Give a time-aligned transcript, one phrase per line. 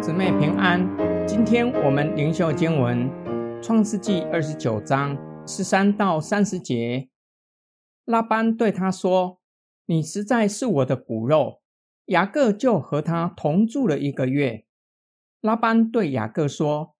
[0.00, 0.88] 姊妹平安。
[1.28, 3.06] 今天我们灵修经文
[3.62, 5.14] 《创世纪》二十九章
[5.46, 7.10] 十三到三十节。
[8.06, 9.42] 拉班对他说
[9.84, 11.60] ：“你实在是我的骨肉。”
[12.06, 14.64] 雅各就和他同住了一个月。
[15.42, 16.96] 拉班对雅各说：“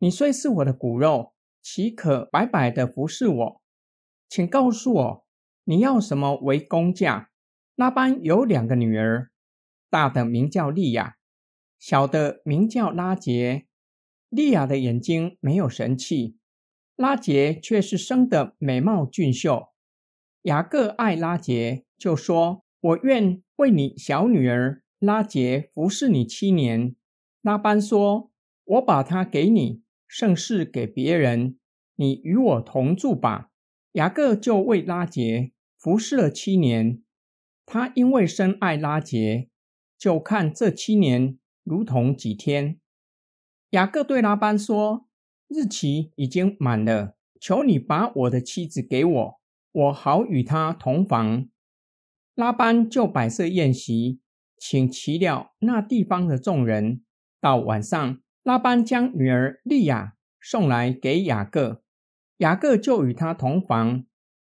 [0.00, 3.62] 你虽是我的骨肉，岂可白白的服侍我？
[4.28, 5.24] 请告诉我，
[5.62, 7.30] 你要什么为工价？”
[7.76, 9.30] 拉班有两个女儿，
[9.88, 11.18] 大的名叫利亚。
[11.80, 13.66] 小的名叫拉杰。
[14.28, 16.36] 莉亚的眼睛没有神气，
[16.94, 19.70] 拉杰却是生的美貌俊秀。
[20.42, 26.94] 雅各爱拉杰，就说：“我愿为你小女儿拉杰服侍你七年。”
[27.42, 28.30] 拉班说
[28.64, 31.58] ：“我把她给你，盛世给别人。
[31.96, 33.50] 你与我同住吧。”
[33.92, 37.02] 雅各就为拉杰服侍了七年。
[37.66, 39.48] 他因为深爱拉杰，
[39.98, 41.39] 就看这七年。
[41.62, 42.80] 如同几天，
[43.70, 45.06] 雅各对拉班说
[45.46, 51.48] ：“日期已经满了，求你把我的妻子给我，我好与她同房。”
[52.34, 54.20] 拉班就摆设宴席，
[54.56, 57.02] 请齐了那地方的众人。
[57.40, 61.82] 到晚上，拉班将女儿利亚送来给雅各，
[62.38, 64.06] 雅各就与她同房。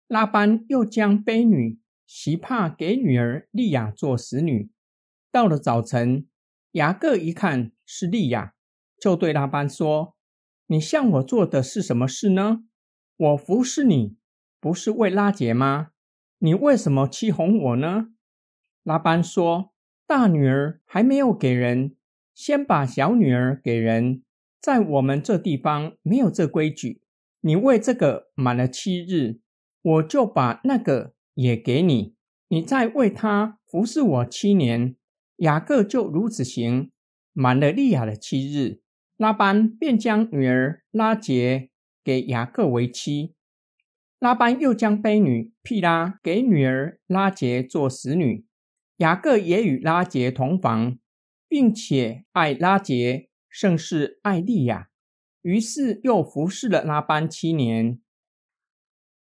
[0.06, 4.70] 拉班又将婢女悉帕给女儿利亚做使女。
[5.30, 6.26] 到了早晨。
[6.72, 8.54] 雅各一看是利亚，
[9.00, 10.14] 就对拉班说
[10.68, 12.62] ：“你向我做的是什么事呢？
[13.16, 14.16] 我服侍你，
[14.60, 15.88] 不是为拉结吗？
[16.38, 18.10] 你为什么欺哄我呢？”
[18.84, 19.72] 拉班说
[20.06, 21.96] ：“大女儿还没有给人，
[22.36, 24.22] 先把小女儿给人。
[24.60, 27.02] 在我们这地方没有这规矩。
[27.40, 29.40] 你为这个满了七日，
[29.82, 32.14] 我就把那个也给你。
[32.46, 34.94] 你再为他服侍我七年。”
[35.40, 36.90] 雅各就如此行，
[37.32, 38.82] 满了利亚的七日，
[39.16, 41.70] 拉班便将女儿拉结
[42.04, 43.34] 给雅各为妻。
[44.18, 48.44] 拉班又将婢女毗拉给女儿拉结做使女。
[48.98, 50.98] 雅各也与拉结同房，
[51.48, 54.90] 并且爱拉结胜似爱利亚，
[55.40, 57.98] 于是又服侍了拉班七年。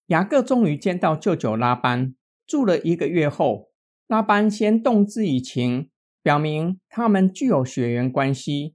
[0.06, 3.70] 雅各终于见到舅舅拉班，住了一个月后，
[4.08, 5.90] 拉班先动之以情。
[6.22, 8.74] 表明他们具有血缘关系，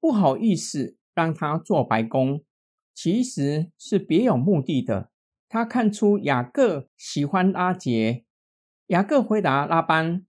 [0.00, 2.44] 不好意思让他做白工，
[2.94, 5.10] 其实是别有目的的。
[5.48, 8.24] 他看出雅各喜欢拉杰，
[8.88, 10.26] 雅各回答拉班，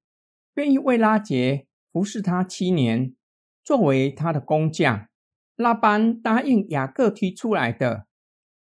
[0.54, 3.16] 愿意为拉杰服侍他七年，
[3.64, 5.08] 作为他的工匠。
[5.56, 8.06] 拉班答应雅各提出来的。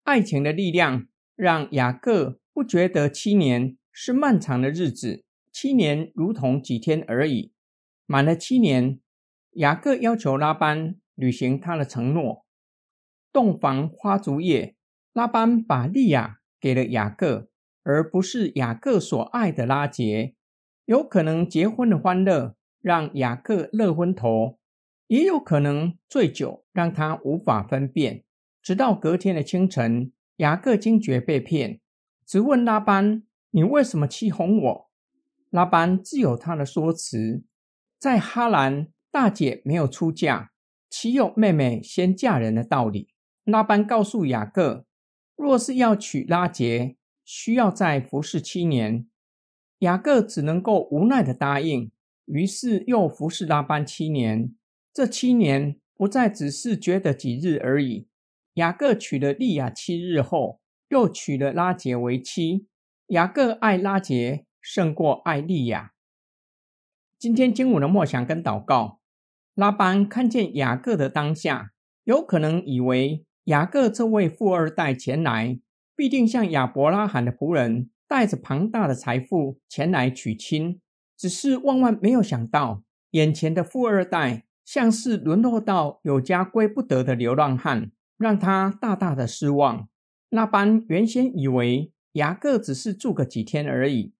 [0.02, 7.52] 爱情的力量让雅各不觉得七年是漫长的日子，七年如同几天而已。
[8.06, 9.00] 满了七年，
[9.52, 12.44] 雅各要求拉班履行他的承诺。
[13.32, 14.76] 洞房花烛夜，
[15.12, 17.48] 拉班把利亚给了雅各，
[17.82, 20.34] 而不是雅各所爱的拉杰。
[20.84, 24.58] 有可能结婚的欢乐让雅各乐昏头，
[25.06, 28.24] 也有可能醉酒让他无法分辨。
[28.60, 31.80] 直到隔天的清晨，雅各惊觉被骗，
[32.26, 34.90] 直问拉班：“你为什么欺哄我？”
[35.50, 37.44] 拉班自有他的说辞。
[38.02, 40.50] 在哈兰，大姐没有出嫁，
[40.90, 43.14] 岂有妹妹先嫁人的道理？
[43.44, 44.84] 拉班告诉雅各，
[45.36, 49.06] 若是要娶拉杰，需要再服侍七年。
[49.78, 51.92] 雅各只能够无奈的答应，
[52.24, 54.52] 于是又服侍拉班七年。
[54.92, 58.08] 这七年不再只是觉得几日而已。
[58.54, 62.66] 雅各娶了利亚七日后，又娶了拉杰为妻。
[63.06, 65.91] 雅各爱拉杰胜过爱利亚。
[67.22, 68.98] 今天经文的默想跟祷告，
[69.54, 71.70] 拉班看见雅各的当下，
[72.02, 75.60] 有可能以为雅各这位富二代前来，
[75.94, 80.80] 必定像亚伯拉罕的仆人，带着庞大的财富前来娶亲。
[81.16, 82.82] 只是万万没有想到，
[83.12, 89.88] 眼前的富二代像是沦落到有家归不得的流浪汉，让他大大的失望。
[90.28, 94.12] 拉班原先以为雅各只是住个几天而已，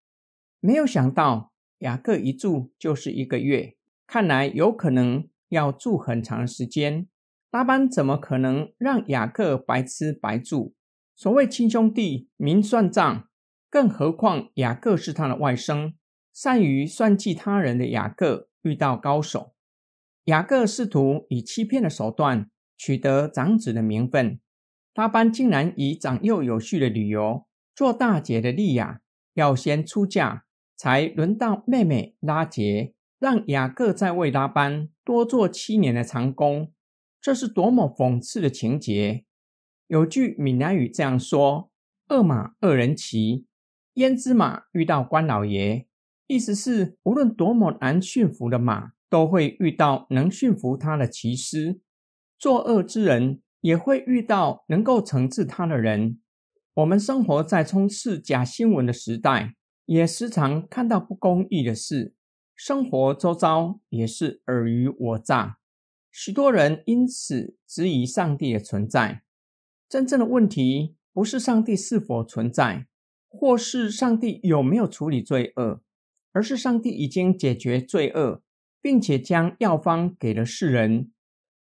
[0.60, 1.51] 没有想到。
[1.82, 3.74] 雅各一住就是一个月，
[4.06, 7.08] 看来有可能要住很长时间。
[7.50, 10.74] 拉班怎么可能让雅各白吃白住？
[11.16, 13.28] 所谓亲兄弟明算账，
[13.68, 15.94] 更何况雅各是他的外甥，
[16.32, 19.54] 善于算计他人的雅各遇到高手。
[20.26, 24.38] 雅各试图以欺骗的手段取得长子的名分，
[24.94, 27.44] 拉班竟然以长幼有序的理由，
[27.74, 29.00] 做大姐的利亚
[29.34, 30.44] 要先出嫁。
[30.82, 36.72] 才轮到妹妹拉杰让雅各在为拉班多做七年的长工，
[37.20, 39.24] 这是多么讽刺的情节！
[39.86, 41.70] 有句闽南语这样说
[42.10, 43.46] ：“二马二人骑，
[43.94, 45.86] 胭脂马遇到关老爷。”
[46.26, 51.78] 意思是，无论多么难驯服的马，都会遇到能驯服它的骑师；
[52.36, 56.18] 作恶之人也会遇到能够惩治他的人。
[56.74, 59.54] 我们生活在充斥假新闻的时代，
[59.86, 62.14] 也时常看到不公义的事。
[62.54, 65.58] 生活周遭也是尔虞我诈，
[66.10, 69.22] 许多人因此质疑上帝的存在。
[69.88, 72.86] 真正的问题不是上帝是否存在，
[73.28, 75.82] 或是上帝有没有处理罪恶，
[76.32, 78.42] 而是上帝已经解决罪恶，
[78.80, 81.10] 并且将药方给了世人。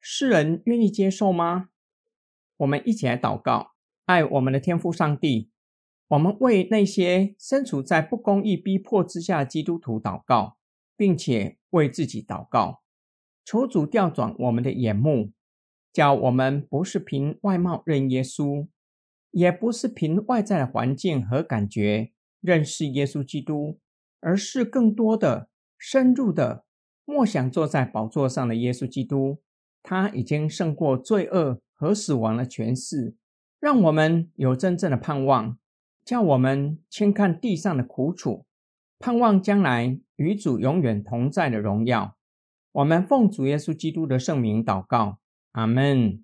[0.00, 1.68] 世人愿意接受吗？
[2.58, 3.72] 我们一起来祷告。
[4.06, 5.50] 爱我们的天父上帝，
[6.08, 10.56] 我们为那些身处在不公义逼迫之下基督徒祷告，
[10.96, 12.82] 并且为自己祷告，
[13.44, 15.32] 求主调转我们的眼目，
[15.92, 18.68] 叫我们不是凭外貌认耶稣，
[19.32, 23.80] 也不是凭外在的环境和感觉认识耶稣基督，
[24.20, 26.64] 而是更多的、深入的
[27.04, 29.40] 默想坐在宝座上的耶稣基督，
[29.82, 33.16] 他已经胜过罪恶和死亡的权势。
[33.58, 35.58] 让我们有真正的盼望，
[36.06, 38.46] 叫我们轻看地上的苦楚，
[39.00, 42.16] 盼望将来与主永远同在的荣耀。
[42.70, 45.18] 我们奉主耶稣基督的圣名祷告，
[45.50, 46.22] 阿门。